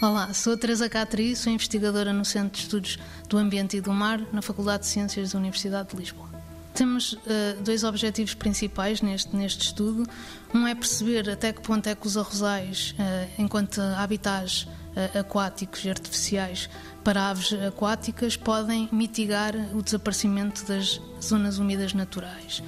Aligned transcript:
Olá, 0.00 0.32
sou 0.32 0.52
a 0.52 0.56
Teresa 0.56 0.88
Catri, 0.88 1.34
sou 1.34 1.52
investigadora 1.52 2.12
no 2.12 2.24
Centro 2.24 2.52
de 2.52 2.58
Estudos 2.58 2.98
do 3.28 3.36
Ambiente 3.36 3.76
e 3.76 3.80
do 3.80 3.92
Mar, 3.92 4.20
na 4.32 4.40
Faculdade 4.40 4.84
de 4.84 4.88
Ciências 4.88 5.32
da 5.32 5.38
Universidade 5.40 5.88
de 5.88 5.96
Lisboa. 5.96 6.28
Temos 6.72 7.14
uh, 7.14 7.18
dois 7.64 7.82
objetivos 7.82 8.32
principais 8.32 9.02
neste, 9.02 9.34
neste 9.34 9.66
estudo. 9.66 10.08
Um 10.54 10.68
é 10.68 10.74
perceber 10.76 11.28
até 11.28 11.52
que 11.52 11.60
ponto 11.60 11.88
é 11.88 11.96
que 11.96 12.06
os 12.06 12.16
arrozais, 12.16 12.94
uh, 12.96 13.42
enquanto 13.42 13.80
habitats 13.80 14.62
uh, 14.62 15.18
aquáticos 15.18 15.84
e 15.84 15.90
artificiais 15.90 16.70
para 17.02 17.30
aves 17.30 17.52
aquáticas, 17.66 18.36
podem 18.36 18.88
mitigar 18.92 19.52
o 19.74 19.82
desaparecimento 19.82 20.64
das 20.64 21.00
zonas 21.20 21.58
úmidas 21.58 21.92
naturais. 21.92 22.62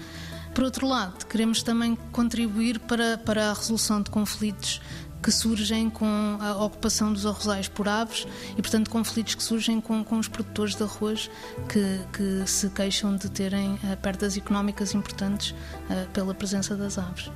Por 0.53 0.65
outro 0.65 0.89
lado, 0.89 1.27
queremos 1.27 1.63
também 1.63 1.97
contribuir 2.11 2.81
para, 2.81 3.17
para 3.19 3.51
a 3.51 3.55
resolução 3.55 4.03
de 4.03 4.11
conflitos 4.11 4.81
que 5.23 5.31
surgem 5.31 5.91
com 5.91 6.39
a 6.41 6.65
ocupação 6.65 7.13
dos 7.13 7.27
arrozais 7.27 7.69
por 7.69 7.89
aves 7.89 8.27
e, 8.57 8.63
portanto, 8.63 8.91
conflitos 8.91 9.35
que 9.35 9.43
surgem 9.43 9.81
com, 9.81 10.03
com 10.05 10.19
os 10.19 10.29
produtores 10.29 10.75
de 10.75 10.83
arroz 10.83 11.31
que, 11.69 12.01
que 12.13 12.49
se 12.49 12.69
queixam 12.71 13.17
de 13.17 13.31
terem 13.31 13.75
uh, 13.75 13.97
perdas 14.03 14.37
económicas 14.37 14.95
importantes 14.95 15.51
uh, 15.51 16.09
pela 16.13 16.35
presença 16.35 16.75
das 16.75 16.99
aves. 16.99 17.31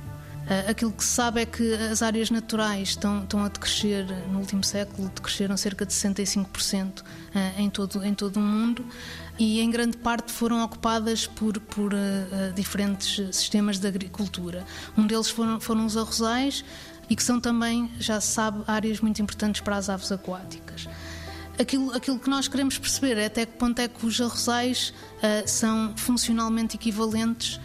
Uh, 0.45 0.69
aquilo 0.69 0.91
que 0.91 1.03
se 1.03 1.09
sabe 1.09 1.41
é 1.41 1.45
que 1.45 1.73
as 1.73 2.03
áreas 2.03 2.29
naturais 2.29 2.89
estão, 2.89 3.23
estão 3.23 3.43
a 3.43 3.47
decrescer, 3.47 4.05
no 4.31 4.37
último 4.37 4.63
século, 4.63 5.09
decresceram 5.09 5.57
cerca 5.57 5.87
de 5.87 5.91
65% 5.91 7.01
uh, 7.01 7.03
em, 7.57 7.67
todo, 7.67 8.03
em 8.05 8.13
todo 8.13 8.37
o 8.37 8.41
mundo 8.41 8.85
e, 9.39 9.59
em 9.59 9.71
grande 9.71 9.97
parte, 9.97 10.31
foram 10.31 10.63
ocupadas 10.63 11.25
por, 11.25 11.59
por 11.59 11.93
uh, 11.93 12.53
diferentes 12.53 13.35
sistemas 13.35 13.79
de 13.79 13.87
agricultura. 13.87 14.63
Um 14.95 15.07
deles 15.07 15.31
foram, 15.31 15.59
foram 15.59 15.83
os 15.83 15.97
arrozais, 15.97 16.63
e 17.09 17.15
que 17.15 17.23
são 17.23 17.39
também, 17.39 17.91
já 17.99 18.19
se 18.19 18.27
sabe, 18.27 18.63
áreas 18.67 18.99
muito 18.99 19.21
importantes 19.21 19.61
para 19.61 19.77
as 19.77 19.89
aves 19.89 20.11
aquáticas. 20.11 20.87
Aquilo, 21.57 21.93
aquilo 21.93 22.19
que 22.19 22.29
nós 22.29 22.47
queremos 22.47 22.77
perceber 22.77 23.17
é 23.17 23.27
até 23.27 23.45
que 23.45 23.53
ponto 23.53 23.79
é 23.79 23.87
que 23.87 24.05
os 24.05 24.19
arrozais 24.19 24.93
uh, 25.17 25.47
são 25.47 25.93
funcionalmente 25.95 26.75
equivalentes 26.75 27.55
uh, 27.55 27.61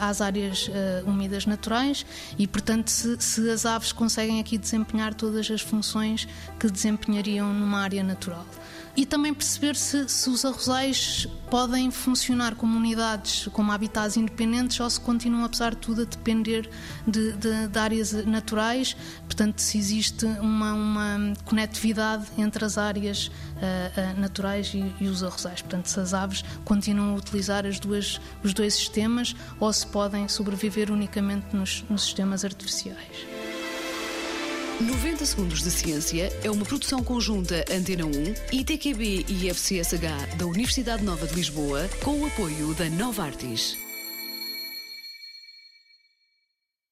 às 0.00 0.20
áreas 0.20 0.68
uh, 0.68 1.10
úmidas 1.10 1.44
naturais 1.44 2.06
e, 2.38 2.46
portanto, 2.46 2.88
se, 2.88 3.20
se, 3.20 3.50
as 3.50 3.66
aves 3.66 3.90
conseguem 3.90 4.38
aqui 4.38 4.56
desempenhar 4.56 5.12
todas 5.12 5.50
as 5.50 5.60
funções 5.60 6.28
que 6.58 6.70
desempenhariam 6.70 7.52
numa 7.52 7.80
área 7.80 8.02
natural 8.04 8.46
e 8.94 9.06
também 9.06 9.32
perceber 9.32 9.74
se, 9.74 10.06
se 10.08 10.28
os 10.28 10.44
arrozais 10.44 11.26
podem 11.50 11.90
funcionar 11.90 12.54
como 12.54 12.76
unidades, 12.76 13.48
como 13.52 13.72
habitats 13.72 14.16
independentes 14.16 14.78
ou 14.80 14.88
se 14.88 15.00
continuam, 15.00 15.44
apesar 15.44 15.70
de 15.70 15.78
tudo, 15.78 16.02
a 16.02 16.04
depender 16.04 16.68
de, 17.06 17.32
de, 17.32 17.68
de 17.68 17.78
áreas 17.78 18.12
naturais. 18.26 18.94
Portanto, 19.24 19.60
se 19.60 19.78
existe 19.78 20.26
uma, 20.26 20.74
uma 20.74 21.32
conectividade 21.44 22.26
entre 22.36 22.64
as 22.64 22.76
áreas 22.76 23.30
uh, 23.56 24.20
naturais 24.20 24.72
e, 24.74 24.92
e, 25.00 25.08
os 25.08 25.22
arrozais. 25.22 25.62
Portanto, 25.62 25.86
se 25.86 26.00
as 26.00 26.14
aves 26.14 26.44
continuam 26.64 27.14
a 27.14 27.16
utilizar 27.16 27.66
as 27.66 27.78
duas, 27.78 28.20
os 28.42 28.52
dois 28.52 28.74
sistemas 28.74 29.34
ou 29.60 29.72
se 29.72 29.86
podem 29.86 30.28
sobreviver 30.28 30.90
unicamente 30.90 31.54
nos, 31.54 31.84
nos 31.88 32.02
sistemas 32.02 32.44
artificiais. 32.44 33.26
90 34.80 35.24
Segundos 35.24 35.62
de 35.62 35.70
Ciência 35.70 36.32
é 36.42 36.50
uma 36.50 36.64
produção 36.64 37.04
conjunta 37.04 37.64
Antena 37.70 38.04
1, 38.04 38.10
ITQB 38.52 39.26
e 39.28 39.48
FCSH 39.48 40.36
da 40.36 40.46
Universidade 40.46 41.04
Nova 41.04 41.26
de 41.26 41.34
Lisboa, 41.34 41.88
com 42.02 42.20
o 42.20 42.26
apoio 42.26 42.74
da 42.74 42.90
Nova 42.90 43.24
Artis. 43.24 43.91